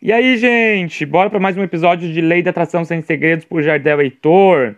E 0.00 0.12
aí, 0.12 0.36
gente, 0.36 1.04
bora 1.04 1.28
para 1.28 1.40
mais 1.40 1.56
um 1.56 1.62
episódio 1.64 2.12
de 2.12 2.20
Lei 2.20 2.40
da 2.40 2.50
Atração 2.50 2.84
Sem 2.84 3.02
Segredos 3.02 3.44
por 3.44 3.64
Jardel 3.64 4.00
Heitor. 4.00 4.76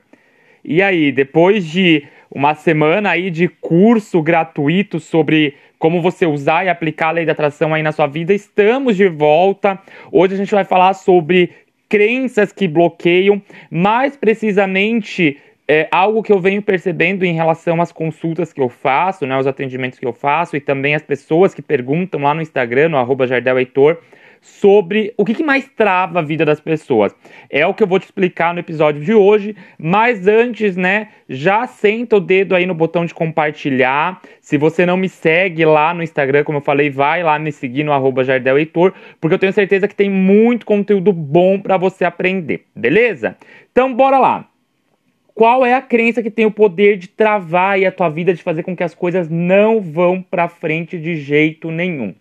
E 0.65 0.81
aí, 0.81 1.13
depois 1.13 1.67
de 1.67 2.05
uma 2.31 2.55
semana 2.55 3.11
aí 3.11 3.31
de 3.31 3.47
curso 3.47 4.23
gratuito 4.23 4.99
sobre 4.99 5.57
como 5.79 6.01
você 6.01 6.25
usar 6.25 6.65
e 6.65 6.71
aplicar 6.71 7.09
a 7.09 7.11
Lei 7.11 7.27
da 7.27 7.33
Atração 7.33 7.75
aí 7.75 7.83
na 7.83 7.93
sua 7.93 8.07
vida, 8.07 8.33
estamos 8.33 8.97
de 8.97 9.09
volta. 9.09 9.79
Hoje 10.11 10.33
a 10.33 10.37
gente 10.39 10.55
vai 10.55 10.65
falar 10.65 10.95
sobre 10.95 11.51
crenças 11.87 12.51
que 12.51 12.67
bloqueiam, 12.67 13.43
mais 13.71 14.17
precisamente 14.17 15.37
é 15.69 15.87
algo 15.93 16.23
que 16.23 16.33
eu 16.33 16.41
venho 16.41 16.63
percebendo 16.63 17.25
em 17.25 17.35
relação 17.35 17.83
às 17.83 17.93
consultas 17.93 18.55
que 18.55 18.61
eu 18.61 18.71
faço, 18.71 19.27
né, 19.27 19.37
os 19.39 19.47
atendimentos 19.47 19.99
que 19.99 20.07
eu 20.07 20.15
faço 20.15 20.57
e 20.57 20.61
também 20.61 20.95
as 20.95 21.03
pessoas 21.03 21.53
que 21.53 21.61
perguntam 21.61 22.23
lá 22.23 22.33
no 22.33 22.41
Instagram, 22.41 22.89
no 22.89 22.97
arroba 22.97 23.27
Jardel 23.27 23.59
Heitor, 23.59 23.99
sobre 24.41 25.13
o 25.17 25.25
que, 25.25 25.43
mais 25.43 25.69
trava 25.77 26.19
a 26.19 26.23
vida 26.23 26.45
das 26.45 26.61
pessoas. 26.61 27.15
É 27.49 27.67
o 27.67 27.75
que 27.75 27.83
eu 27.83 27.87
vou 27.87 27.99
te 27.99 28.05
explicar 28.05 28.55
no 28.55 28.61
episódio 28.61 29.03
de 29.03 29.13
hoje, 29.13 29.57
mas 29.79 30.27
antes, 30.27 30.77
né, 30.77 31.09
já 31.29 31.67
senta 31.67 32.17
o 32.17 32.21
dedo 32.21 32.55
aí 32.55 32.67
no 32.67 32.75
botão 32.75 33.05
de 33.05 33.15
compartilhar. 33.15 34.21
Se 34.41 34.57
você 34.57 34.87
não 34.87 34.97
me 34.97 35.09
segue 35.09 35.65
lá 35.65 35.93
no 35.93 36.03
Instagram, 36.03 36.45
como 36.45 36.59
eu 36.59 36.63
falei, 36.63 36.91
vai 36.91 37.23
lá 37.23 37.39
me 37.39 37.53
seguir 37.53 37.85
no 37.85 37.93
arroba 37.93 38.25
Jardel 38.25 38.59
Heitor, 38.59 38.93
porque 39.21 39.35
eu 39.35 39.39
tenho 39.39 39.53
certeza 39.53 39.89
que 39.89 39.95
tem 39.95 40.11
muito 40.11 40.67
conteúdo 40.67 41.13
bom 41.13 41.59
para 41.59 41.77
você 41.77 42.05
aprender, 42.05 42.65
beleza? 42.75 43.37
Então 43.71 43.95
bora 43.95 44.19
lá. 44.19 44.47
Qual 45.35 45.65
é 45.65 45.73
a 45.73 45.81
crença 45.81 46.23
que 46.23 46.31
tem 46.31 46.45
o 46.45 46.51
poder 46.51 46.99
de 46.99 47.09
travar 47.09 47.83
a 47.83 47.91
tua 47.91 48.11
vida, 48.11 48.35
de 48.35 48.43
fazer 48.43 48.63
com 48.63 48.77
que 48.77 48.83
as 48.83 48.95
coisas 48.95 49.29
não 49.29 49.81
vão 49.81 50.21
para 50.21 50.49
frente 50.49 50.99
de 50.99 51.17
jeito 51.17 51.71
nenhum? 51.71 52.15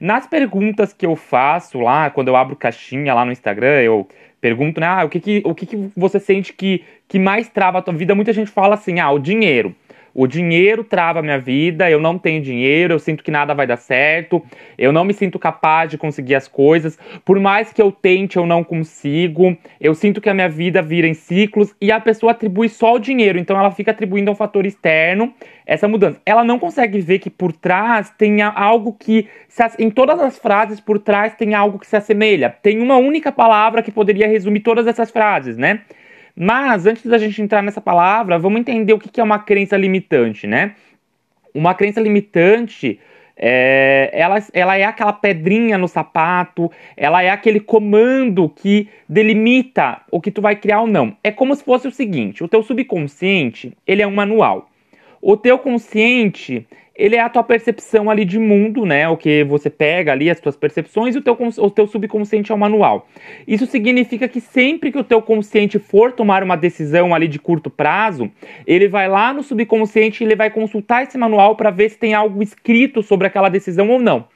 Nas 0.00 0.26
perguntas 0.26 0.94
que 0.94 1.04
eu 1.04 1.14
faço 1.14 1.78
lá, 1.78 2.08
quando 2.08 2.28
eu 2.28 2.36
abro 2.36 2.56
caixinha 2.56 3.12
lá 3.12 3.22
no 3.22 3.32
Instagram, 3.32 3.82
eu 3.82 4.08
pergunto, 4.40 4.80
né, 4.80 4.86
ah, 4.86 5.04
o 5.04 5.10
que 5.10 5.20
que, 5.20 5.42
o 5.44 5.54
que, 5.54 5.66
que 5.66 5.90
você 5.94 6.18
sente 6.18 6.54
que, 6.54 6.82
que 7.06 7.18
mais 7.18 7.50
trava 7.50 7.78
a 7.78 7.82
tua 7.82 7.92
vida? 7.92 8.14
Muita 8.14 8.32
gente 8.32 8.50
fala 8.50 8.76
assim, 8.76 8.98
ah, 8.98 9.10
o 9.10 9.18
dinheiro. 9.18 9.74
O 10.14 10.26
dinheiro 10.26 10.82
trava 10.82 11.20
a 11.20 11.22
minha 11.22 11.38
vida, 11.38 11.90
eu 11.90 12.00
não 12.00 12.18
tenho 12.18 12.42
dinheiro, 12.42 12.94
eu 12.94 12.98
sinto 12.98 13.22
que 13.22 13.30
nada 13.30 13.54
vai 13.54 13.66
dar 13.66 13.76
certo, 13.76 14.42
eu 14.76 14.92
não 14.92 15.04
me 15.04 15.12
sinto 15.14 15.38
capaz 15.38 15.90
de 15.90 15.98
conseguir 15.98 16.34
as 16.34 16.48
coisas, 16.48 16.98
por 17.24 17.38
mais 17.38 17.72
que 17.72 17.80
eu 17.80 17.92
tente, 17.92 18.36
eu 18.36 18.46
não 18.46 18.64
consigo, 18.64 19.56
eu 19.80 19.94
sinto 19.94 20.20
que 20.20 20.28
a 20.28 20.34
minha 20.34 20.48
vida 20.48 20.82
vira 20.82 21.06
em 21.06 21.14
ciclos 21.14 21.74
e 21.80 21.92
a 21.92 22.00
pessoa 22.00 22.32
atribui 22.32 22.68
só 22.68 22.94
o 22.94 22.98
dinheiro, 22.98 23.38
então 23.38 23.58
ela 23.58 23.70
fica 23.70 23.90
atribuindo 23.90 24.30
a 24.30 24.32
um 24.32 24.36
fator 24.36 24.66
externo 24.66 25.32
essa 25.66 25.86
mudança. 25.86 26.20
Ela 26.26 26.42
não 26.42 26.58
consegue 26.58 27.00
ver 27.00 27.20
que 27.20 27.30
por 27.30 27.52
trás 27.52 28.10
tem 28.10 28.42
algo 28.42 28.92
que, 28.98 29.28
em 29.78 29.88
todas 29.88 30.18
as 30.18 30.36
frases 30.36 30.80
por 30.80 30.98
trás 30.98 31.34
tem 31.34 31.54
algo 31.54 31.78
que 31.78 31.86
se 31.86 31.96
assemelha, 31.96 32.54
tem 32.62 32.80
uma 32.80 32.96
única 32.96 33.30
palavra 33.30 33.82
que 33.82 33.92
poderia 33.92 34.26
resumir 34.26 34.60
todas 34.60 34.86
essas 34.86 35.10
frases, 35.10 35.56
né? 35.56 35.82
Mas 36.42 36.86
antes 36.86 37.04
da 37.04 37.18
gente 37.18 37.42
entrar 37.42 37.62
nessa 37.62 37.82
palavra, 37.82 38.38
vamos 38.38 38.60
entender 38.60 38.94
o 38.94 38.98
que 38.98 39.20
é 39.20 39.22
uma 39.22 39.38
crença 39.38 39.76
limitante, 39.76 40.46
né? 40.46 40.74
Uma 41.52 41.74
crença 41.74 42.00
limitante 42.00 42.98
é, 43.36 44.08
ela, 44.14 44.38
ela 44.54 44.74
é 44.78 44.84
aquela 44.84 45.12
pedrinha 45.12 45.76
no 45.76 45.86
sapato, 45.86 46.72
ela 46.96 47.22
é 47.22 47.28
aquele 47.28 47.60
comando 47.60 48.48
que 48.48 48.88
delimita 49.06 50.00
o 50.10 50.18
que 50.18 50.30
tu 50.30 50.40
vai 50.40 50.56
criar 50.56 50.80
ou 50.80 50.86
não. 50.86 51.14
É 51.22 51.30
como 51.30 51.54
se 51.54 51.62
fosse 51.62 51.86
o 51.86 51.92
seguinte: 51.92 52.42
o 52.42 52.48
teu 52.48 52.62
subconsciente 52.62 53.76
ele 53.86 54.00
é 54.00 54.06
um 54.06 54.14
manual. 54.14 54.70
O 55.20 55.36
teu 55.36 55.58
consciente 55.58 56.66
ele 57.00 57.16
é 57.16 57.20
a 57.20 57.30
tua 57.30 57.42
percepção 57.42 58.10
ali 58.10 58.26
de 58.26 58.38
mundo, 58.38 58.84
né? 58.84 59.08
O 59.08 59.16
que 59.16 59.42
você 59.44 59.70
pega 59.70 60.12
ali, 60.12 60.28
as 60.28 60.38
tuas 60.38 60.54
percepções, 60.54 61.14
e 61.14 61.18
o 61.18 61.22
teu, 61.22 61.36
o 61.58 61.70
teu 61.70 61.86
subconsciente 61.86 62.52
é 62.52 62.54
o 62.54 62.58
manual. 62.58 63.08
Isso 63.48 63.64
significa 63.64 64.28
que 64.28 64.38
sempre 64.38 64.92
que 64.92 64.98
o 64.98 65.04
teu 65.04 65.22
consciente 65.22 65.78
for 65.78 66.12
tomar 66.12 66.42
uma 66.42 66.56
decisão 66.56 67.14
ali 67.14 67.26
de 67.26 67.38
curto 67.38 67.70
prazo, 67.70 68.30
ele 68.66 68.86
vai 68.86 69.08
lá 69.08 69.32
no 69.32 69.42
subconsciente 69.42 70.22
e 70.22 70.26
ele 70.26 70.36
vai 70.36 70.50
consultar 70.50 71.04
esse 71.04 71.16
manual 71.16 71.56
para 71.56 71.70
ver 71.70 71.88
se 71.88 71.98
tem 71.98 72.12
algo 72.12 72.42
escrito 72.42 73.02
sobre 73.02 73.26
aquela 73.26 73.48
decisão 73.48 73.88
ou 73.88 73.98
não. 73.98 74.26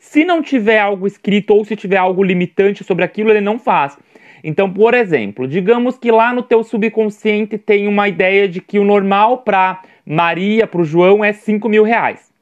Se 0.00 0.24
não 0.24 0.42
tiver 0.42 0.80
algo 0.80 1.06
escrito 1.06 1.54
ou 1.54 1.64
se 1.64 1.76
tiver 1.76 1.98
algo 1.98 2.24
limitante 2.24 2.82
sobre 2.82 3.04
aquilo, 3.04 3.30
ele 3.30 3.40
não 3.40 3.60
faz. 3.60 3.96
Então, 4.42 4.72
por 4.72 4.94
exemplo, 4.94 5.46
digamos 5.46 5.98
que 5.98 6.10
lá 6.10 6.32
no 6.32 6.42
teu 6.42 6.62
subconsciente 6.62 7.58
tem 7.58 7.88
uma 7.88 8.08
ideia 8.08 8.48
de 8.48 8.60
que 8.60 8.78
o 8.78 8.84
normal 8.84 9.38
para 9.38 9.82
Maria, 10.10 10.66
para 10.66 10.80
o 10.80 10.84
João, 10.84 11.22
é 11.22 11.34
5 11.34 11.68
mil 11.68 11.82
reais. 11.82 12.32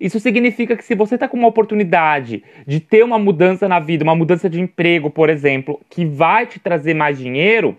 Isso 0.00 0.18
significa 0.18 0.74
que 0.74 0.82
se 0.82 0.94
você 0.94 1.16
está 1.16 1.28
com 1.28 1.36
uma 1.36 1.46
oportunidade 1.46 2.42
de 2.66 2.80
ter 2.80 3.04
uma 3.04 3.18
mudança 3.18 3.68
na 3.68 3.78
vida, 3.78 4.02
uma 4.02 4.16
mudança 4.16 4.48
de 4.48 4.58
emprego, 4.58 5.10
por 5.10 5.28
exemplo, 5.28 5.78
que 5.90 6.06
vai 6.06 6.46
te 6.46 6.58
trazer 6.58 6.94
mais 6.94 7.18
dinheiro, 7.18 7.76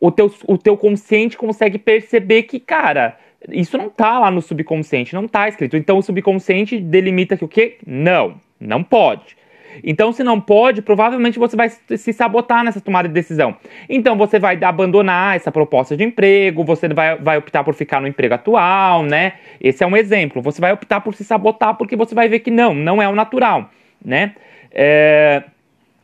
o 0.00 0.10
teu, 0.10 0.32
o 0.48 0.56
teu 0.56 0.74
consciente 0.74 1.36
consegue 1.36 1.78
perceber 1.78 2.44
que, 2.44 2.58
cara, 2.58 3.18
isso 3.50 3.76
não 3.76 3.90
tá 3.90 4.18
lá 4.18 4.30
no 4.30 4.40
subconsciente, 4.40 5.14
não 5.14 5.28
tá 5.28 5.46
escrito. 5.46 5.76
Então 5.76 5.98
o 5.98 6.02
subconsciente 6.02 6.80
delimita 6.80 7.36
que 7.36 7.44
o 7.44 7.48
quê? 7.48 7.76
Não, 7.86 8.40
não 8.58 8.82
pode. 8.82 9.36
Então, 9.82 10.12
se 10.12 10.22
não 10.22 10.40
pode, 10.40 10.82
provavelmente 10.82 11.38
você 11.38 11.56
vai 11.56 11.70
se 11.70 12.12
sabotar 12.12 12.64
nessa 12.64 12.80
tomada 12.80 13.08
de 13.08 13.14
decisão. 13.14 13.56
Então, 13.88 14.16
você 14.16 14.38
vai 14.38 14.62
abandonar 14.62 15.36
essa 15.36 15.50
proposta 15.50 15.96
de 15.96 16.04
emprego, 16.04 16.64
você 16.64 16.88
vai, 16.88 17.16
vai 17.16 17.38
optar 17.38 17.64
por 17.64 17.74
ficar 17.74 18.00
no 18.00 18.06
emprego 18.06 18.34
atual, 18.34 19.02
né? 19.02 19.34
Esse 19.60 19.82
é 19.84 19.86
um 19.86 19.96
exemplo. 19.96 20.42
Você 20.42 20.60
vai 20.60 20.72
optar 20.72 21.00
por 21.00 21.14
se 21.14 21.24
sabotar 21.24 21.74
porque 21.76 21.96
você 21.96 22.14
vai 22.14 22.28
ver 22.28 22.40
que 22.40 22.50
não, 22.50 22.74
não 22.74 23.00
é 23.00 23.08
o 23.08 23.14
natural, 23.14 23.70
né? 24.04 24.34
É, 24.72 25.42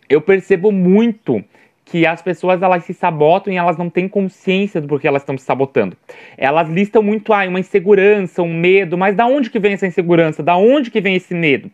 eu 0.09 0.21
percebo 0.21 0.73
muito 0.73 1.43
que 1.87 2.05
as 2.05 2.21
pessoas 2.21 2.61
elas 2.61 2.85
se 2.85 2.93
sabotam 2.93 3.53
e 3.53 3.57
elas 3.57 3.77
não 3.77 3.89
têm 3.89 4.09
consciência 4.09 4.81
do 4.81 4.89
porquê 4.89 5.07
elas 5.07 5.23
estão 5.23 5.39
se 5.39 5.45
sabotando. 5.45 5.97
Elas 6.37 6.69
listam 6.69 7.01
muito 7.01 7.33
ah, 7.33 7.47
uma 7.47 7.61
insegurança, 7.61 8.43
um 8.43 8.53
medo, 8.53 8.99
mas 8.99 9.15
da 9.15 9.25
onde 9.25 9.49
que 9.49 9.61
vem 9.61 9.75
essa 9.75 9.87
insegurança? 9.87 10.43
Da 10.43 10.57
onde 10.57 10.91
que 10.91 11.01
vem 11.01 11.15
esse 11.15 11.33
medo? 11.33 11.71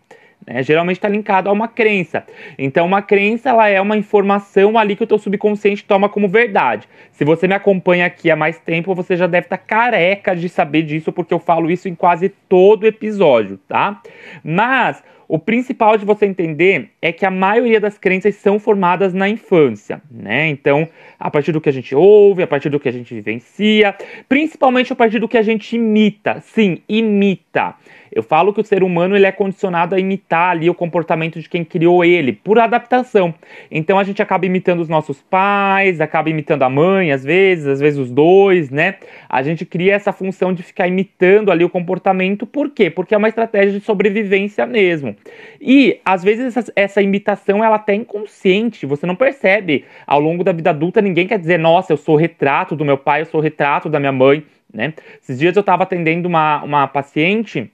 Né? 0.47 0.63
Geralmente 0.63 0.97
está 0.97 1.09
linkado 1.09 1.49
a 1.49 1.53
uma 1.53 1.69
crença. 1.69 2.25
Então, 2.59 2.87
uma 2.87 3.03
crença 3.03 3.51
ela 3.51 3.69
é 3.69 3.81
uma 3.81 3.97
informação 3.97 4.79
ali 4.79 4.97
que 4.97 5.05
o 5.05 5.07
teu 5.07 5.19
subconsciente 5.19 5.85
toma 5.85 6.09
como 6.09 6.29
verdade. 6.29 6.89
Se 7.13 7.25
você 7.25 7.47
me 7.47 7.55
acompanha 7.55 8.07
aqui 8.07 8.31
há 8.31 8.37
mais 8.37 8.59
tempo, 8.59 8.95
você 8.95 9.17
já 9.17 9.27
deve 9.27 9.47
estar 9.47 9.57
tá 9.57 9.65
careca 9.65 10.35
de 10.35 10.49
saber 10.49 10.83
disso, 10.83 11.13
porque 11.13 11.33
eu 11.33 11.39
falo 11.39 11.71
isso 11.71 11.89
em 11.89 11.95
quase 11.95 12.29
todo 12.29 12.87
episódio, 12.87 13.59
tá? 13.69 14.01
Mas 14.43 15.03
o 15.33 15.39
principal 15.39 15.97
de 15.97 16.05
você 16.05 16.27
entender 16.27 16.91
é 17.01 17.11
que 17.11 17.25
a 17.25 17.31
maioria 17.31 17.81
das 17.81 17.97
crenças 17.97 18.35
são 18.35 18.59
formadas 18.59 19.15
na 19.15 19.31
infância, 19.31 20.03
né? 20.11 20.49
Então, 20.49 20.87
a 21.19 21.31
partir 21.31 21.53
do 21.53 21.61
que 21.61 21.71
a 21.71 21.73
gente 21.73 21.95
ouve, 21.95 22.43
a 22.43 22.47
partir 22.47 22.69
do 22.69 22.79
que 22.79 22.87
a 22.87 22.93
gente 22.93 23.15
vivencia, 23.15 23.97
principalmente 24.29 24.93
a 24.93 24.97
partir 24.97 25.19
do 25.19 25.27
que 25.27 25.39
a 25.39 25.43
gente 25.43 25.75
imita. 25.75 26.39
Sim, 26.43 26.83
imita. 26.87 27.75
Eu 28.13 28.23
falo 28.23 28.53
que 28.53 28.61
o 28.61 28.65
ser 28.65 28.83
humano 28.83 29.17
ele 29.17 29.25
é 29.25 29.33
condicionado 29.33 29.95
a 29.95 29.99
imitar 29.99 30.51
ali 30.51 30.69
o 30.69 30.75
comportamento 30.75 31.41
de 31.41 31.49
quem 31.49 31.65
criou 31.65 32.05
ele, 32.05 32.35
por 32.35 32.59
adaptação. 32.59 33.35
Então 33.71 33.99
a 33.99 34.05
gente 34.05 34.21
acaba 34.21 34.45
imitando 34.45 34.81
os 34.81 34.89
nossos 34.89 35.23
pais, 35.23 35.99
acaba 35.99 36.29
imitando 36.29 36.63
a 36.63 36.69
mãe, 36.69 37.11
às 37.11 37.25
vezes, 37.25 37.67
às 37.67 37.81
vezes 37.81 37.99
os 37.99 38.11
dois, 38.11 38.69
né? 38.71 38.97
A 39.29 39.43
gente 39.43 39.65
cria 39.65 39.95
essa 39.95 40.13
função 40.13 40.53
de 40.53 40.63
ficar 40.63 40.87
imitando 40.87 41.51
ali 41.51 41.65
o 41.65 41.71
comportamento, 41.71 42.47
por 42.47 42.69
quê? 42.69 42.91
Porque 42.91 43.15
é 43.15 43.19
uma 43.19 43.29
estratégia 43.29 43.79
de 43.79 43.85
sobrevivência 43.85 44.67
mesmo. 44.67 45.17
E 45.59 45.99
às 46.05 46.23
vezes 46.23 46.55
essa, 46.55 46.73
essa 46.77 47.01
imitação 47.01 47.65
ela 47.65 47.77
até 47.77 47.93
é 47.93 47.97
inconsciente, 47.97 48.85
você 48.85 49.07
não 49.07 49.17
percebe. 49.17 49.85
Ao 50.07 50.21
longo 50.21 50.45
da 50.45 50.53
vida 50.53 50.69
adulta, 50.71 51.01
ninguém 51.01 51.27
quer 51.27 51.39
dizer, 51.39 51.59
nossa, 51.59 51.93
eu 51.93 51.97
sou 51.97 52.17
retrato 52.17 52.77
do 52.77 52.85
meu 52.85 52.99
pai, 52.99 53.23
eu 53.23 53.27
sou 53.27 53.41
retrato 53.41 53.89
da 53.89 53.99
minha 53.99 54.13
mãe. 54.13 54.45
Né? 54.73 54.95
Esses 55.23 55.39
dias 55.39 55.55
eu 55.57 55.61
estava 55.61 55.83
atendendo 55.83 56.29
uma, 56.29 56.63
uma 56.63 56.87
paciente 56.87 57.71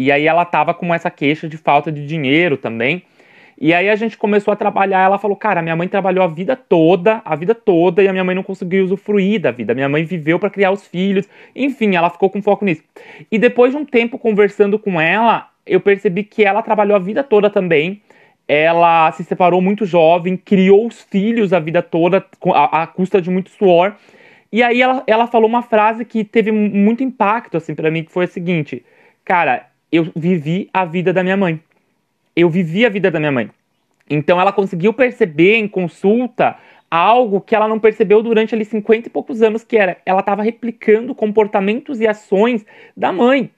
e 0.00 0.10
aí 0.10 0.26
ela 0.26 0.46
tava 0.46 0.72
com 0.72 0.94
essa 0.94 1.10
queixa 1.10 1.46
de 1.46 1.58
falta 1.58 1.92
de 1.92 2.06
dinheiro 2.06 2.56
também. 2.56 3.02
E 3.60 3.74
aí 3.74 3.90
a 3.90 3.94
gente 3.94 4.16
começou 4.16 4.50
a 4.50 4.56
trabalhar, 4.56 5.00
ela 5.04 5.18
falou: 5.18 5.36
"Cara, 5.36 5.60
minha 5.60 5.76
mãe 5.76 5.86
trabalhou 5.86 6.24
a 6.24 6.26
vida 6.26 6.56
toda, 6.56 7.20
a 7.22 7.36
vida 7.36 7.54
toda 7.54 8.02
e 8.02 8.08
a 8.08 8.12
minha 8.12 8.24
mãe 8.24 8.34
não 8.34 8.42
conseguiu 8.42 8.82
usufruir 8.82 9.38
da 9.38 9.50
vida. 9.50 9.74
Minha 9.74 9.90
mãe 9.90 10.02
viveu 10.02 10.38
para 10.38 10.48
criar 10.48 10.70
os 10.70 10.86
filhos". 10.86 11.28
Enfim, 11.54 11.96
ela 11.96 12.08
ficou 12.08 12.30
com 12.30 12.40
foco 12.40 12.64
nisso. 12.64 12.82
E 13.30 13.38
depois 13.38 13.72
de 13.72 13.76
um 13.76 13.84
tempo 13.84 14.18
conversando 14.18 14.78
com 14.78 14.98
ela, 14.98 15.50
eu 15.66 15.80
percebi 15.80 16.24
que 16.24 16.42
ela 16.42 16.62
trabalhou 16.62 16.96
a 16.96 16.98
vida 16.98 17.22
toda 17.22 17.50
também. 17.50 18.00
Ela 18.48 19.12
se 19.12 19.22
separou 19.22 19.60
muito 19.60 19.84
jovem, 19.84 20.34
criou 20.34 20.86
os 20.86 21.02
filhos 21.02 21.52
a 21.52 21.60
vida 21.60 21.82
toda 21.82 22.24
à, 22.54 22.86
custa 22.86 23.20
de 23.20 23.28
muito 23.28 23.50
suor. 23.50 23.94
E 24.50 24.62
aí 24.62 24.80
ela, 24.80 25.02
ela 25.06 25.26
falou 25.26 25.46
uma 25.46 25.62
frase 25.62 26.06
que 26.06 26.24
teve 26.24 26.50
muito 26.50 27.04
impacto 27.04 27.58
assim 27.58 27.74
para 27.74 27.90
mim, 27.90 28.02
que 28.02 28.10
foi 28.10 28.24
a 28.24 28.28
seguinte: 28.28 28.82
"Cara, 29.24 29.69
eu 29.92 30.10
vivi 30.14 30.68
a 30.72 30.84
vida 30.84 31.12
da 31.12 31.22
minha 31.22 31.36
mãe. 31.36 31.60
Eu 32.34 32.48
vivi 32.48 32.86
a 32.86 32.88
vida 32.88 33.10
da 33.10 33.18
minha 33.18 33.32
mãe. 33.32 33.50
Então 34.08 34.40
ela 34.40 34.52
conseguiu 34.52 34.92
perceber 34.92 35.56
em 35.56 35.68
consulta 35.68 36.56
algo 36.90 37.40
que 37.40 37.54
ela 37.54 37.68
não 37.68 37.78
percebeu 37.78 38.22
durante 38.22 38.54
ali 38.54 38.64
50 38.64 39.06
e 39.06 39.10
poucos 39.10 39.42
anos, 39.42 39.62
que 39.62 39.76
era 39.76 39.96
ela 40.04 40.20
estava 40.20 40.42
replicando 40.42 41.14
comportamentos 41.14 42.00
e 42.00 42.08
ações 42.08 42.66
da 42.96 43.12
mãe. 43.12 43.50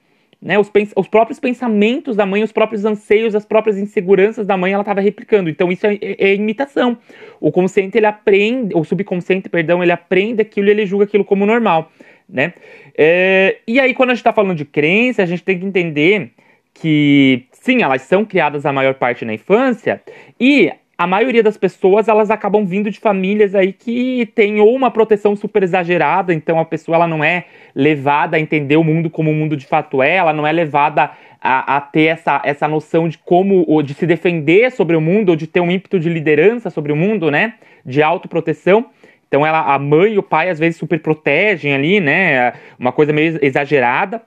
Né, 0.43 0.59
os, 0.59 0.69
os, 0.97 1.07
próprios 1.07 1.39
pensamentos 1.39 2.17
da 2.17 2.25
mãe, 2.25 2.43
os 2.43 2.51
próprios 2.51 2.83
anseios, 2.83 3.33
as 3.33 3.45
próprias 3.45 3.77
inseguranças 3.77 4.45
da 4.45 4.57
mãe, 4.57 4.73
ela 4.73 4.81
estava 4.81 4.99
replicando. 4.99 5.49
Então 5.49 5.71
isso 5.71 5.87
é, 5.87 5.93
é, 6.01 6.15
é, 6.19 6.35
imitação. 6.35 6.97
O 7.39 7.49
consciente 7.49 7.97
ele 7.97 8.07
aprende, 8.07 8.75
o 8.75 8.83
subconsciente, 8.83 9.47
perdão, 9.47 9.81
ele 9.81 9.93
aprende 9.93 10.41
aquilo 10.41 10.67
e 10.67 10.71
ele 10.71 10.85
julga 10.85 11.05
aquilo 11.05 11.23
como 11.23 11.45
normal, 11.45 11.89
né? 12.27 12.53
É, 12.93 13.59
e 13.65 13.79
aí 13.79 13.93
quando 13.93 14.09
a 14.09 14.13
gente 14.15 14.19
está 14.19 14.33
falando 14.33 14.57
de 14.57 14.65
crença, 14.65 15.23
a 15.23 15.25
gente 15.25 15.43
tem 15.43 15.57
que 15.57 15.65
entender 15.65 16.31
que 16.73 17.45
sim, 17.53 17.81
elas 17.81 18.01
são 18.01 18.25
criadas 18.25 18.65
a 18.65 18.73
maior 18.73 18.95
parte 18.95 19.23
na 19.23 19.33
infância 19.33 20.01
e 20.37 20.69
a 21.03 21.07
maioria 21.07 21.43
das 21.43 21.57
pessoas 21.57 22.07
elas 22.07 22.31
acabam 22.31 22.65
vindo 22.65 22.89
de 22.89 22.97
famílias 22.97 23.53
aí 23.53 23.73
que 23.73 24.25
tem 24.33 24.61
ou 24.61 24.73
uma 24.73 24.89
proteção 24.89 25.35
super 25.35 25.61
exagerada, 25.61 26.33
então 26.33 26.57
a 26.57 26.63
pessoa 26.63 26.95
ela 26.95 27.07
não 27.07 27.21
é 27.21 27.43
levada 27.75 28.37
a 28.37 28.39
entender 28.39 28.77
o 28.77 28.85
mundo 28.85 29.09
como 29.09 29.29
o 29.29 29.33
mundo 29.33 29.57
de 29.57 29.65
fato 29.65 30.01
é, 30.01 30.15
ela 30.15 30.31
não 30.31 30.47
é 30.47 30.51
levada 30.53 31.11
a, 31.41 31.75
a 31.75 31.81
ter 31.81 32.05
essa, 32.05 32.41
essa 32.45 32.69
noção 32.69 33.09
de 33.09 33.17
como, 33.17 33.65
ou 33.67 33.83
de 33.83 33.93
se 33.93 34.07
defender 34.07 34.71
sobre 34.71 34.95
o 34.95 35.01
mundo, 35.01 35.31
ou 35.31 35.35
de 35.35 35.45
ter 35.45 35.59
um 35.59 35.69
ímpeto 35.69 35.99
de 35.99 36.07
liderança 36.07 36.69
sobre 36.69 36.93
o 36.93 36.95
mundo, 36.95 37.29
né, 37.29 37.55
de 37.85 38.01
autoproteção. 38.01 38.85
Então 39.27 39.45
ela, 39.45 39.73
a 39.73 39.77
mãe 39.77 40.13
e 40.13 40.17
o 40.17 40.23
pai 40.23 40.49
às 40.49 40.57
vezes 40.57 40.77
super 40.77 41.01
protegem 41.01 41.73
ali, 41.73 41.99
né, 41.99 42.53
uma 42.79 42.93
coisa 42.93 43.11
meio 43.11 43.39
exagerada 43.41 44.21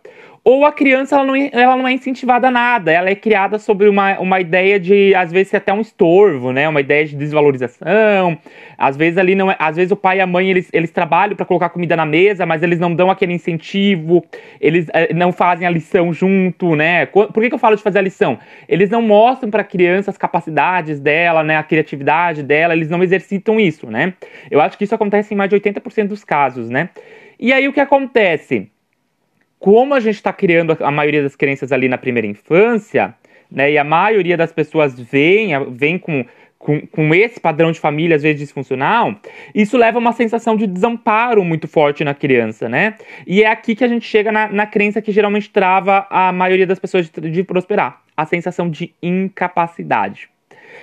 ou 0.48 0.64
a 0.64 0.70
criança 0.70 1.16
ela 1.16 1.24
não, 1.24 1.34
ela 1.34 1.76
não 1.76 1.88
é 1.88 1.92
incentivada 1.92 2.46
a 2.46 2.50
nada, 2.52 2.92
ela 2.92 3.10
é 3.10 3.16
criada 3.16 3.58
sobre 3.58 3.88
uma, 3.88 4.16
uma 4.20 4.40
ideia 4.40 4.78
de, 4.78 5.12
às 5.12 5.32
vezes, 5.32 5.52
até 5.52 5.72
um 5.72 5.80
estorvo, 5.80 6.52
né? 6.52 6.68
Uma 6.68 6.80
ideia 6.80 7.04
de 7.04 7.16
desvalorização. 7.16 8.38
Às 8.78 8.96
vezes 8.96 9.18
ali 9.18 9.34
não 9.34 9.50
é, 9.50 9.56
às 9.58 9.74
vezes 9.74 9.90
o 9.90 9.96
pai 9.96 10.18
e 10.18 10.20
a 10.20 10.26
mãe 10.26 10.48
eles, 10.48 10.70
eles 10.72 10.92
trabalham 10.92 11.34
para 11.34 11.44
colocar 11.44 11.68
comida 11.70 11.96
na 11.96 12.06
mesa, 12.06 12.46
mas 12.46 12.62
eles 12.62 12.78
não 12.78 12.94
dão 12.94 13.10
aquele 13.10 13.32
incentivo, 13.32 14.24
eles 14.60 14.86
é, 14.92 15.12
não 15.12 15.32
fazem 15.32 15.66
a 15.66 15.70
lição 15.70 16.12
junto, 16.12 16.76
né? 16.76 17.06
Por 17.06 17.32
que, 17.32 17.48
que 17.48 17.54
eu 17.56 17.58
falo 17.58 17.74
de 17.74 17.82
fazer 17.82 17.98
a 17.98 18.02
lição? 18.02 18.38
Eles 18.68 18.88
não 18.88 19.02
mostram 19.02 19.50
para 19.50 19.62
a 19.62 19.64
criança 19.64 20.12
as 20.12 20.16
capacidades 20.16 21.00
dela, 21.00 21.42
né? 21.42 21.56
A 21.56 21.64
criatividade 21.64 22.44
dela, 22.44 22.72
eles 22.72 22.88
não 22.88 23.02
exercitam 23.02 23.58
isso, 23.58 23.90
né? 23.90 24.14
Eu 24.48 24.60
acho 24.60 24.78
que 24.78 24.84
isso 24.84 24.94
acontece 24.94 25.34
em 25.34 25.36
mais 25.36 25.50
de 25.50 25.56
80% 25.56 26.06
dos 26.06 26.22
casos, 26.22 26.70
né? 26.70 26.90
E 27.36 27.52
aí 27.52 27.66
o 27.66 27.72
que 27.72 27.80
acontece? 27.80 28.70
Como 29.58 29.94
a 29.94 30.00
gente 30.00 30.16
está 30.16 30.32
criando 30.32 30.76
a 30.80 30.90
maioria 30.90 31.22
das 31.22 31.36
crenças 31.36 31.72
ali 31.72 31.88
na 31.88 31.98
primeira 31.98 32.26
infância, 32.26 33.14
né, 33.50 33.72
e 33.72 33.78
a 33.78 33.84
maioria 33.84 34.36
das 34.36 34.52
pessoas 34.52 34.98
vem, 34.98 35.50
vem 35.70 35.98
com, 35.98 36.24
com, 36.58 36.86
com 36.86 37.14
esse 37.14 37.40
padrão 37.40 37.70
de 37.70 37.80
família, 37.80 38.16
às 38.16 38.22
vezes 38.22 38.40
disfuncional, 38.40 39.14
isso 39.54 39.76
leva 39.76 39.98
a 39.98 40.00
uma 40.00 40.12
sensação 40.12 40.56
de 40.56 40.66
desamparo 40.66 41.44
muito 41.44 41.68
forte 41.68 42.04
na 42.04 42.14
criança, 42.14 42.68
né? 42.68 42.96
E 43.26 43.42
é 43.42 43.46
aqui 43.50 43.74
que 43.74 43.84
a 43.84 43.88
gente 43.88 44.06
chega 44.06 44.32
na, 44.32 44.48
na 44.48 44.66
crença 44.66 45.00
que 45.00 45.12
geralmente 45.12 45.50
trava 45.50 46.06
a 46.10 46.32
maioria 46.32 46.66
das 46.66 46.78
pessoas 46.78 47.08
de, 47.08 47.30
de 47.30 47.44
prosperar, 47.44 48.02
a 48.16 48.26
sensação 48.26 48.68
de 48.68 48.92
incapacidade. 49.02 50.28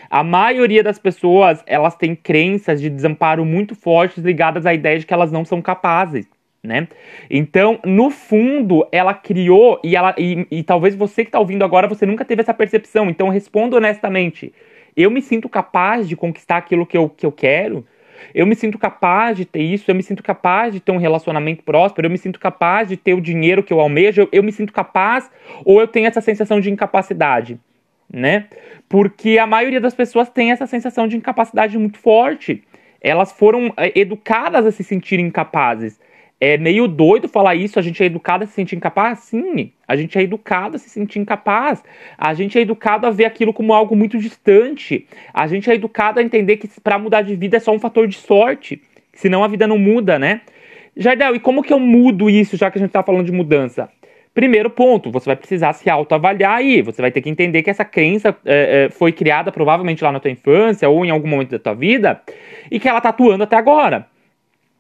A 0.09 0.23
maioria 0.23 0.83
das 0.83 0.97
pessoas, 0.97 1.63
elas 1.67 1.95
têm 1.95 2.15
crenças 2.15 2.81
de 2.81 2.89
desamparo 2.89 3.45
muito 3.45 3.75
fortes 3.75 4.23
ligadas 4.23 4.65
à 4.65 4.73
ideia 4.73 4.99
de 4.99 5.05
que 5.05 5.13
elas 5.13 5.31
não 5.31 5.43
são 5.45 5.61
capazes 5.61 6.27
né? 6.63 6.88
Então, 7.30 7.77
no 7.83 8.10
fundo, 8.10 8.88
ela 8.89 9.13
criou 9.13 9.80
e 9.83 9.98
ela 9.98 10.15
e, 10.18 10.48
e 10.50 10.63
talvez 10.63 10.95
você 10.95 11.24
que 11.24 11.27
está 11.27 11.39
ouvindo 11.39 11.65
agora 11.65 11.89
você 11.89 12.06
nunca 12.06 12.24
teve 12.24 12.42
essa 12.42 12.54
percepção. 12.54 13.10
Então, 13.10 13.27
responda 13.27 13.75
honestamente. 13.75 14.54
Eu 14.95 15.12
me 15.12 15.21
sinto 15.21 15.50
capaz 15.50 16.07
de 16.07 16.15
conquistar 16.15 16.57
aquilo 16.57 16.86
que 16.86 16.98
eu, 16.98 17.10
que 17.10 17.25
eu 17.25 17.31
quero. 17.31 17.86
Eu 18.33 18.45
me 18.45 18.56
sinto 18.56 18.77
capaz 18.77 19.36
de 19.36 19.44
ter 19.44 19.62
isso, 19.62 19.89
eu 19.92 19.95
me 19.95 20.04
sinto 20.04 20.24
capaz 20.24 20.71
de 20.71 20.80
ter 20.80 20.92
um 20.92 20.98
relacionamento 20.98 21.63
próspero, 21.63 22.06
eu 22.06 22.12
me 22.12 22.18
sinto 22.18 22.39
capaz 22.39 22.88
de 22.88 22.95
ter 22.95 23.13
o 23.13 23.19
dinheiro 23.19 23.63
que 23.63 23.74
eu 23.74 23.81
almejo, 23.81 24.21
eu, 24.21 24.30
eu 24.31 24.44
me 24.44 24.51
sinto 24.51 24.71
capaz 24.71 25.30
ou 25.66 25.81
eu 25.81 25.88
tenho 25.88 26.07
essa 26.07 26.21
sensação 26.21 26.62
de 26.62 26.71
incapacidade, 26.71 27.59
né? 28.09 28.45
Porque 28.88 29.38
a 29.38 29.45
maioria 29.45 29.81
das 29.81 29.94
pessoas 29.94 30.30
tem 30.30 30.51
essa 30.51 30.66
sensação 30.66 31.07
de 31.07 31.18
incapacidade 31.18 31.77
muito 31.77 31.98
forte. 31.98 32.63
Elas 33.01 33.33
foram 33.33 33.74
é, 33.75 33.92
educadas 34.00 34.66
a 34.66 34.71
se 34.71 34.83
sentirem 34.83 35.25
incapazes 35.25 36.00
é 36.44 36.57
meio 36.57 36.90
doido 36.90 37.30
falar 37.30 37.56
isso. 37.56 37.80
A 37.80 37.81
gente 37.81 38.04
é 38.04 38.06
educado 38.06 38.44
a 38.44 38.48
se 38.48 38.54
sentir 38.54 38.75
incapaz? 38.75 39.19
Sim, 39.19 39.72
a 39.88 39.95
gente 39.95 40.18
é 40.18 40.22
educado 40.22 40.75
a 40.75 40.80
se 40.80 40.90
sentir 40.90 41.19
incapaz. 41.19 41.81
A 42.18 42.34
gente 42.34 42.57
é 42.57 42.62
educado 42.62 43.07
a 43.07 43.10
ver 43.10 43.24
aquilo 43.24 43.54
como 43.54 43.74
algo 43.74 43.95
muito 43.95 44.18
distante. 44.18 45.07
A 45.34 45.48
gente 45.48 45.72
é 45.72 45.75
educado 45.75 46.19
a 46.19 46.24
entender 46.24 46.57
que 46.57 46.68
para 46.81 47.00
mudar 47.00 47.22
de 47.22 47.34
vida 47.34 47.56
é 47.56 47.60
só 47.62 47.72
um 47.72 47.80
fator 47.80 48.07
de 48.07 48.18
sorte, 48.18 48.81
senão 49.13 49.42
a 49.42 49.48
vida 49.48 49.66
não 49.66 49.78
muda, 49.78 50.19
né? 50.19 50.42
Jardel, 50.98 51.34
e 51.34 51.40
como 51.40 51.63
que 51.63 51.72
eu 51.72 51.80
mudo 51.80 52.30
isso, 52.30 52.57
já 52.57 52.69
que 52.69 52.78
a 52.78 52.81
gente 52.81 52.90
está 52.90 53.01
falando 53.01 53.25
de 53.25 53.31
mudança? 53.31 53.90
Primeiro 54.34 54.69
ponto, 54.69 55.12
você 55.12 55.28
vai 55.28 55.36
precisar 55.36 55.72
se 55.74 55.90
autoavaliar 55.90 56.57
aí. 56.57 56.81
Você 56.81 57.01
vai 57.01 57.12
ter 57.12 57.22
que 57.22 57.30
entender 57.30 57.63
que 57.63 57.69
essa 57.69 57.86
crença 57.86 58.36
é, 58.44 58.86
é, 58.86 58.90
foi 58.90 59.12
criada 59.12 59.50
provavelmente 59.51 60.04
lá 60.04 60.12
na 60.12 60.19
tua 60.19 60.31
infância 60.31 60.90
ou 60.90 61.06
em 61.06 61.10
algum 61.10 61.28
momento 61.28 61.51
da 61.51 61.60
tua 61.60 61.74
vida 61.74 62.19
e 62.69 62.80
que 62.80 62.90
ela 62.90 62.98
está 62.98 63.10
atuando 63.10 63.44
até 63.44 63.56
agora. 63.56 64.07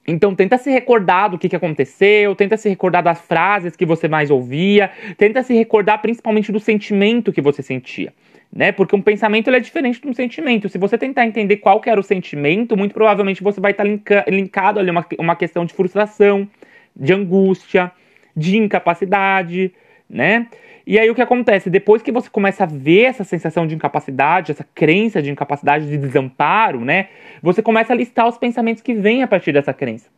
Então 0.05 0.35
tenta 0.35 0.57
se 0.57 0.69
recordar 0.69 1.29
do 1.29 1.37
que, 1.37 1.47
que 1.47 1.55
aconteceu, 1.55 2.35
tenta 2.35 2.57
se 2.57 2.67
recordar 2.67 3.01
das 3.01 3.21
frases 3.21 3.75
que 3.75 3.85
você 3.85 4.07
mais 4.07 4.29
ouvia, 4.29 4.91
tenta 5.17 5.41
se 5.43 5.53
recordar 5.53 6.01
principalmente 6.01 6.51
do 6.51 6.59
sentimento 6.59 7.31
que 7.31 7.41
você 7.41 7.61
sentia. 7.61 8.13
Né? 8.51 8.71
Porque 8.71 8.95
um 8.95 9.01
pensamento 9.01 9.49
é 9.49 9.59
diferente 9.59 10.01
de 10.01 10.07
um 10.07 10.13
sentimento. 10.13 10.69
Se 10.69 10.77
você 10.77 10.97
tentar 10.97 11.25
entender 11.25 11.57
qual 11.57 11.81
era 11.85 11.99
o 11.99 12.03
sentimento, 12.03 12.77
muito 12.77 12.93
provavelmente 12.93 13.41
você 13.41 13.59
vai 13.59 13.71
estar 13.71 13.83
linka, 13.83 14.25
linkado 14.27 14.79
ali 14.79 14.91
uma, 14.91 15.05
uma 15.17 15.35
questão 15.35 15.65
de 15.65 15.73
frustração, 15.73 16.47
de 16.95 17.13
angústia, 17.13 17.91
de 18.35 18.57
incapacidade, 18.57 19.73
né? 20.13 20.47
E 20.85 20.99
aí 20.99 21.09
o 21.09 21.15
que 21.15 21.21
acontece? 21.21 21.69
Depois 21.69 22.01
que 22.01 22.11
você 22.11 22.29
começa 22.29 22.63
a 22.63 22.67
ver 22.67 23.03
essa 23.03 23.23
sensação 23.23 23.65
de 23.65 23.73
incapacidade, 23.73 24.51
essa 24.51 24.65
crença 24.75 25.21
de 25.21 25.31
incapacidade, 25.31 25.87
de 25.87 25.97
desamparo, 25.97 26.83
né? 26.83 27.07
Você 27.41 27.61
começa 27.61 27.93
a 27.93 27.95
listar 27.95 28.27
os 28.27 28.37
pensamentos 28.37 28.83
que 28.83 28.93
vêm 28.93 29.23
a 29.23 29.27
partir 29.27 29.53
dessa 29.53 29.73
crença. 29.73 30.09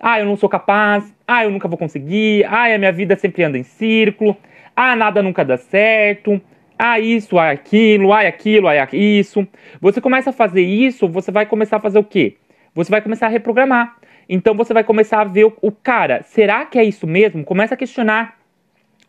Ah, 0.00 0.18
eu 0.18 0.26
não 0.26 0.36
sou 0.36 0.48
capaz. 0.48 1.14
Ah, 1.26 1.44
eu 1.44 1.50
nunca 1.50 1.68
vou 1.68 1.78
conseguir. 1.78 2.44
Ah, 2.46 2.74
a 2.74 2.78
minha 2.78 2.92
vida 2.92 3.16
sempre 3.16 3.44
anda 3.44 3.58
em 3.58 3.62
círculo. 3.62 4.36
Ah, 4.74 4.96
nada 4.96 5.22
nunca 5.22 5.44
dá 5.44 5.56
certo. 5.56 6.40
Ah, 6.78 6.98
isso, 6.98 7.38
ah, 7.38 7.50
aquilo, 7.50 8.12
ah, 8.12 8.20
aquilo, 8.20 8.66
ah, 8.66 8.88
isso. 8.92 9.46
Você 9.80 10.00
começa 10.00 10.30
a 10.30 10.32
fazer 10.32 10.62
isso, 10.62 11.06
você 11.06 11.30
vai 11.30 11.46
começar 11.46 11.76
a 11.76 11.80
fazer 11.80 11.98
o 11.98 12.04
quê? 12.04 12.36
Você 12.74 12.90
vai 12.90 13.00
começar 13.00 13.26
a 13.26 13.30
reprogramar. 13.30 13.96
Então 14.28 14.54
você 14.54 14.74
vai 14.74 14.82
começar 14.82 15.20
a 15.20 15.24
ver 15.24 15.44
o, 15.44 15.56
o 15.62 15.70
cara, 15.70 16.22
será 16.24 16.64
que 16.66 16.78
é 16.78 16.84
isso 16.84 17.06
mesmo? 17.06 17.44
Começa 17.44 17.74
a 17.74 17.76
questionar. 17.76 18.36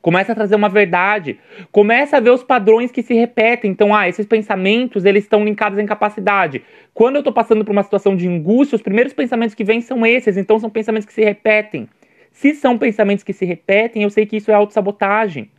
Começa 0.05 0.33
a 0.33 0.35
trazer 0.35 0.53
uma 0.53 0.69
verdade. 0.69 1.39
Começa 1.71 2.17
a 2.17 2.19
ver 2.19 2.29
os 2.29 2.43
padrões 2.43 2.91
que 2.91 3.01
se 3.01 3.15
repetem. 3.15 3.71
Então, 3.71 3.91
ah, 3.91 4.07
esses 4.07 4.27
pensamentos, 4.27 5.03
eles 5.03 5.23
estão 5.23 5.43
linkados 5.43 5.79
à 5.79 5.81
incapacidade. 5.81 6.61
Quando 6.93 7.15
eu 7.15 7.21
estou 7.21 7.33
passando 7.33 7.65
por 7.65 7.71
uma 7.71 7.81
situação 7.81 8.15
de 8.15 8.27
angústia, 8.27 8.75
os 8.75 8.83
primeiros 8.83 9.13
pensamentos 9.13 9.55
que 9.55 9.63
vêm 9.63 9.81
são 9.81 10.05
esses. 10.05 10.37
Então, 10.37 10.59
são 10.59 10.69
pensamentos 10.69 11.07
que 11.07 11.13
se 11.13 11.23
repetem. 11.23 11.89
Se 12.31 12.53
são 12.53 12.77
pensamentos 12.77 13.23
que 13.23 13.33
se 13.33 13.45
repetem, 13.45 14.03
eu 14.03 14.11
sei 14.11 14.27
que 14.27 14.37
isso 14.37 14.51
é 14.51 14.53
autossabotagem. 14.53 15.49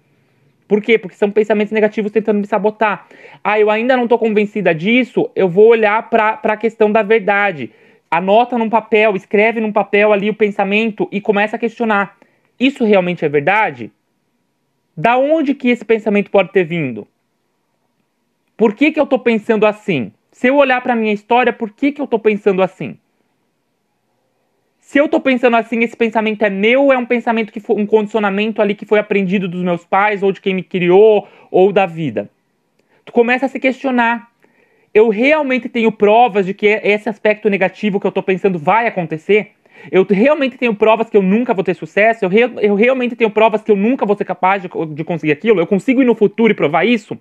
Por 0.68 0.80
quê? 0.80 0.96
Porque 0.96 1.16
são 1.16 1.28
pensamentos 1.28 1.72
negativos 1.72 2.12
tentando 2.12 2.38
me 2.38 2.46
sabotar. 2.46 3.08
Ah, 3.42 3.58
eu 3.58 3.68
ainda 3.68 3.96
não 3.96 4.04
estou 4.04 4.16
convencida 4.16 4.72
disso, 4.72 5.28
eu 5.34 5.48
vou 5.48 5.66
olhar 5.66 6.08
para 6.08 6.38
a 6.40 6.56
questão 6.56 6.92
da 6.92 7.02
verdade. 7.02 7.72
Anota 8.08 8.56
num 8.56 8.70
papel, 8.70 9.16
escreve 9.16 9.58
num 9.58 9.72
papel 9.72 10.12
ali 10.12 10.30
o 10.30 10.34
pensamento 10.34 11.08
e 11.10 11.20
começa 11.20 11.56
a 11.56 11.58
questionar. 11.58 12.16
Isso 12.60 12.84
realmente 12.84 13.24
é 13.24 13.28
verdade? 13.28 13.90
Da 14.96 15.18
onde 15.18 15.54
que 15.54 15.68
esse 15.68 15.84
pensamento 15.84 16.30
pode 16.30 16.52
ter 16.52 16.64
vindo? 16.64 17.06
Por 18.56 18.74
que, 18.74 18.90
que 18.90 18.98
eu 18.98 19.04
estou 19.04 19.18
pensando 19.18 19.66
assim? 19.66 20.10
Se 20.32 20.48
eu 20.48 20.56
olhar 20.56 20.80
para 20.80 20.94
a 20.94 20.96
minha 20.96 21.12
história, 21.12 21.52
por 21.52 21.70
que, 21.70 21.92
que 21.92 22.00
eu 22.00 22.06
estou 22.06 22.18
pensando 22.18 22.62
assim? 22.62 22.96
Se 24.78 24.98
eu 24.98 25.06
estou 25.06 25.20
pensando 25.20 25.56
assim, 25.56 25.80
esse 25.80 25.96
pensamento 25.96 26.44
é 26.44 26.48
meu 26.48 26.84
ou 26.84 26.92
é 26.92 26.96
um 26.96 27.04
pensamento 27.04 27.52
que 27.52 27.60
foi 27.60 27.76
um 27.76 27.84
condicionamento 27.84 28.62
ali 28.62 28.74
que 28.74 28.86
foi 28.86 28.98
aprendido 28.98 29.48
dos 29.48 29.62
meus 29.62 29.84
pais, 29.84 30.22
ou 30.22 30.32
de 30.32 30.40
quem 30.40 30.54
me 30.54 30.62
criou, 30.62 31.28
ou 31.50 31.72
da 31.72 31.84
vida? 31.86 32.30
Tu 33.04 33.12
começa 33.12 33.46
a 33.46 33.48
se 33.48 33.58
questionar. 33.58 34.30
Eu 34.94 35.08
realmente 35.08 35.68
tenho 35.68 35.90
provas 35.90 36.46
de 36.46 36.54
que 36.54 36.66
esse 36.66 37.08
aspecto 37.08 37.50
negativo 37.50 38.00
que 38.00 38.06
eu 38.06 38.10
estou 38.10 38.22
pensando 38.22 38.58
vai 38.58 38.86
acontecer? 38.86 39.55
Eu 39.90 40.04
realmente 40.08 40.56
tenho 40.56 40.74
provas 40.74 41.08
que 41.08 41.16
eu 41.16 41.22
nunca 41.22 41.54
vou 41.54 41.62
ter 41.62 41.74
sucesso? 41.74 42.24
Eu, 42.24 42.28
re, 42.28 42.50
eu 42.60 42.74
realmente 42.74 43.14
tenho 43.14 43.30
provas 43.30 43.62
que 43.62 43.70
eu 43.70 43.76
nunca 43.76 44.04
vou 44.04 44.16
ser 44.16 44.24
capaz 44.24 44.62
de, 44.62 44.68
de 44.94 45.04
conseguir 45.04 45.32
aquilo? 45.32 45.60
Eu 45.60 45.66
consigo 45.66 46.02
ir 46.02 46.04
no 46.04 46.14
futuro 46.14 46.52
e 46.52 46.54
provar 46.54 46.84
isso? 46.84 47.18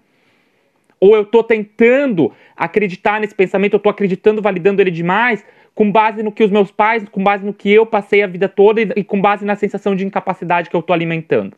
Ou 1.00 1.16
eu 1.16 1.24
estou 1.24 1.44
tentando 1.44 2.32
acreditar 2.56 3.20
nesse 3.20 3.36
pensamento, 3.36 3.74
eu 3.74 3.78
estou 3.78 3.90
acreditando, 3.90 4.42
validando 4.42 4.82
ele 4.82 4.92
demais, 4.92 5.46
com 5.74 5.92
base 5.92 6.24
no 6.24 6.32
que 6.32 6.44
os 6.44 6.50
meus 6.50 6.72
pais, 6.72 7.08
com 7.10 7.22
base 7.22 7.46
no 7.46 7.54
que 7.54 7.70
eu 7.70 7.86
passei 7.86 8.24
a 8.24 8.28
vida 8.28 8.48
toda 8.48 8.82
e, 8.82 8.90
e 8.96 9.04
com 9.04 9.20
base 9.20 9.46
na 9.46 9.56
sensação 9.56 9.96
de 9.96 10.06
incapacidade 10.06 10.70
que 10.70 10.76
eu 10.76 10.80
estou 10.80 10.94
alimentando. 10.94 11.56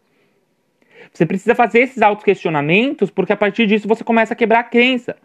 Você 1.14 1.26
precisa 1.26 1.56
fazer 1.56 1.80
esses 1.80 2.02
autoquestionamentos, 2.02 3.10
porque 3.10 3.32
a 3.32 3.38
partir 3.38 3.66
disso 3.66 3.88
você 3.88 4.04
começa 4.04 4.34
a 4.34 4.36
quebrar 4.36 4.60
a 4.60 4.64
crença, 4.64 5.16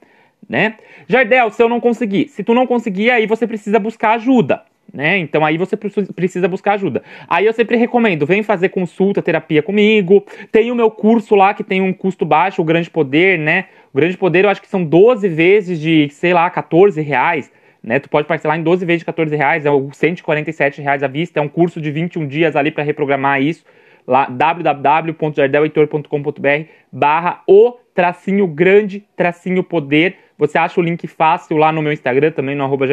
né? 0.48 0.76
Jardel, 1.08 1.50
se 1.50 1.62
eu 1.62 1.68
não 1.68 1.80
conseguir, 1.80 2.28
se 2.28 2.44
tu 2.44 2.54
não 2.54 2.66
conseguir, 2.66 3.10
aí 3.10 3.26
você 3.26 3.46
precisa 3.46 3.78
buscar 3.78 4.12
ajuda 4.12 4.62
né? 4.92 5.18
Então 5.18 5.44
aí 5.44 5.56
você 5.56 5.76
precisa 5.76 6.48
buscar 6.48 6.74
ajuda. 6.74 7.02
Aí 7.28 7.46
eu 7.46 7.52
sempre 7.52 7.76
recomendo, 7.76 8.26
vem 8.26 8.42
fazer 8.42 8.68
consulta, 8.68 9.22
terapia 9.22 9.62
comigo. 9.62 10.24
Tem 10.50 10.70
o 10.70 10.74
meu 10.74 10.90
curso 10.90 11.34
lá 11.34 11.54
que 11.54 11.64
tem 11.64 11.80
um 11.80 11.92
custo 11.92 12.26
baixo, 12.26 12.60
o 12.60 12.64
Grande 12.64 12.90
Poder, 12.90 13.38
né? 13.38 13.66
O 13.92 13.96
Grande 13.96 14.18
Poder 14.18 14.44
eu 14.44 14.50
acho 14.50 14.60
que 14.60 14.68
são 14.68 14.84
12 14.84 15.28
vezes 15.28 15.80
de, 15.80 16.08
sei 16.10 16.34
lá, 16.34 16.50
14 16.50 17.00
reais. 17.00 17.50
Né, 17.82 17.98
tu 17.98 18.08
pode 18.08 18.28
parcelar 18.28 18.56
em 18.56 18.62
12 18.62 18.86
vezes 18.86 19.00
de 19.00 19.06
14 19.06 19.34
reais, 19.34 19.66
é 19.66 19.70
147 19.92 20.80
reais 20.80 21.02
à 21.02 21.08
vista, 21.08 21.40
é 21.40 21.42
um 21.42 21.48
curso 21.48 21.80
de 21.80 21.90
21 21.90 22.28
dias 22.28 22.54
ali 22.54 22.70
para 22.70 22.84
reprogramar 22.84 23.42
isso, 23.42 23.64
lá 24.06 24.26
www.jardelheitor.com.br 24.26 26.68
barra 26.92 27.42
o 27.44 27.76
tracinho 27.92 28.46
grande, 28.46 29.04
tracinho 29.16 29.64
poder, 29.64 30.16
você 30.38 30.58
acha 30.58 30.80
o 30.80 30.82
link 30.82 31.06
fácil 31.06 31.56
lá 31.56 31.70
no 31.70 31.82
meu 31.82 31.92
Instagram, 31.92 32.32
também 32.32 32.56
no 32.56 32.64
arroba 32.64 32.86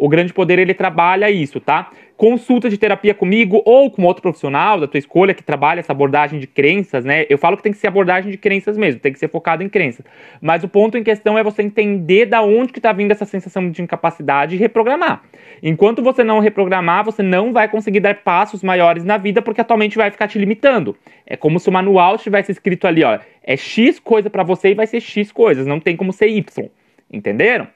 O 0.00 0.08
Grande 0.08 0.32
Poder, 0.32 0.58
ele 0.58 0.72
trabalha 0.72 1.30
isso, 1.30 1.60
tá? 1.60 1.90
Consulta 2.16 2.70
de 2.70 2.78
terapia 2.78 3.12
comigo 3.12 3.60
ou 3.66 3.90
com 3.90 4.02
outro 4.04 4.22
profissional 4.22 4.80
da 4.80 4.88
tua 4.88 4.96
escolha 4.96 5.34
que 5.34 5.42
trabalha 5.42 5.80
essa 5.80 5.92
abordagem 5.92 6.40
de 6.40 6.46
crenças, 6.46 7.04
né? 7.04 7.26
Eu 7.28 7.36
falo 7.36 7.54
que 7.54 7.62
tem 7.62 7.70
que 7.70 7.76
ser 7.76 7.88
abordagem 7.88 8.30
de 8.30 8.38
crenças 8.38 8.78
mesmo, 8.78 8.98
tem 8.98 9.12
que 9.12 9.18
ser 9.18 9.28
focado 9.28 9.62
em 9.62 9.68
crenças. 9.68 10.06
Mas 10.40 10.64
o 10.64 10.68
ponto 10.68 10.96
em 10.96 11.04
questão 11.04 11.36
é 11.36 11.42
você 11.42 11.60
entender 11.60 12.24
da 12.24 12.40
onde 12.40 12.72
que 12.72 12.80
tá 12.80 12.94
vindo 12.94 13.10
essa 13.10 13.26
sensação 13.26 13.70
de 13.70 13.82
incapacidade 13.82 14.54
e 14.54 14.58
reprogramar. 14.58 15.22
Enquanto 15.62 16.02
você 16.02 16.24
não 16.24 16.40
reprogramar, 16.40 17.04
você 17.04 17.22
não 17.22 17.52
vai 17.52 17.68
conseguir 17.68 18.00
dar 18.00 18.14
passos 18.22 18.62
maiores 18.62 19.04
na 19.04 19.18
vida 19.18 19.42
porque 19.42 19.60
atualmente 19.60 19.98
vai 19.98 20.10
ficar 20.10 20.28
te 20.28 20.38
limitando. 20.38 20.96
É 21.26 21.36
como 21.36 21.60
se 21.60 21.68
o 21.68 21.72
manual 21.72 22.16
tivesse 22.16 22.50
escrito 22.50 22.86
ali, 22.86 23.04
ó, 23.04 23.18
é 23.44 23.54
X 23.54 23.98
coisa 23.98 24.30
para 24.30 24.42
você 24.42 24.70
e 24.70 24.74
vai 24.74 24.86
ser 24.86 25.02
X 25.02 25.30
coisas, 25.30 25.66
não 25.66 25.78
tem 25.78 25.94
como 25.94 26.10
ser 26.10 26.28
Y. 26.28 26.70
Entenderam? 27.12 27.68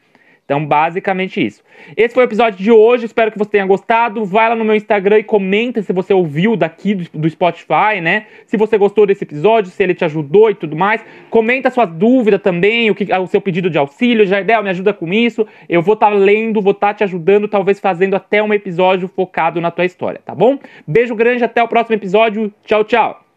Então, 0.44 0.64
basicamente 0.64 1.44
isso. 1.44 1.62
Esse 1.96 2.14
foi 2.14 2.24
o 2.24 2.26
episódio 2.26 2.62
de 2.62 2.70
hoje. 2.70 3.06
Espero 3.06 3.32
que 3.32 3.38
você 3.38 3.50
tenha 3.50 3.64
gostado. 3.64 4.24
Vai 4.26 4.48
lá 4.48 4.54
no 4.54 4.64
meu 4.64 4.74
Instagram 4.74 5.18
e 5.18 5.24
comenta 5.24 5.80
se 5.80 5.92
você 5.92 6.12
ouviu 6.12 6.54
daqui 6.54 6.94
do, 6.94 7.18
do, 7.18 7.30
Spotify, 7.30 8.00
né? 8.02 8.26
Se 8.46 8.56
você 8.56 8.76
gostou 8.76 9.06
desse 9.06 9.24
episódio, 9.24 9.70
se 9.70 9.82
ele 9.82 9.94
te 9.94 10.04
ajudou 10.04 10.50
e 10.50 10.54
tudo 10.54 10.76
mais. 10.76 11.02
Comenta 11.30 11.70
sua 11.70 11.86
dúvida 11.86 12.38
também, 12.38 12.90
o, 12.90 12.94
que, 12.94 13.10
o 13.12 13.26
seu 13.26 13.40
pedido 13.40 13.70
de 13.70 13.78
auxílio. 13.78 14.26
Jardel, 14.26 14.62
me 14.62 14.68
ajuda 14.68 14.92
com 14.92 15.10
isso. 15.12 15.46
Eu 15.66 15.80
vou 15.80 15.94
estar 15.94 16.10
tá 16.10 16.14
lendo, 16.14 16.60
vou 16.60 16.72
estar 16.72 16.88
tá 16.88 16.94
te 16.94 17.04
ajudando, 17.04 17.48
talvez 17.48 17.80
fazendo 17.80 18.14
até 18.14 18.42
um 18.42 18.52
episódio 18.52 19.08
focado 19.08 19.62
na 19.62 19.70
tua 19.70 19.86
história, 19.86 20.20
tá 20.24 20.34
bom? 20.34 20.58
Beijo 20.86 21.14
grande, 21.14 21.42
até 21.42 21.62
o 21.62 21.68
próximo 21.68 21.96
episódio. 21.96 22.52
Tchau, 22.64 22.84
tchau. 22.84 23.23